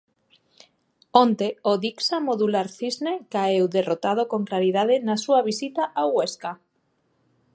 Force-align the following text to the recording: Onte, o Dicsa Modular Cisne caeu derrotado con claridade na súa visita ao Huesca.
Onte, 1.23 1.47
o 1.71 1.73
Dicsa 1.83 2.17
Modular 2.29 2.65
Cisne 2.77 3.13
caeu 3.33 3.65
derrotado 3.77 4.23
con 4.31 4.41
claridade 4.49 4.95
na 5.07 5.15
súa 5.23 5.39
visita 5.49 5.83
ao 5.99 6.07
Huesca. 6.15 6.51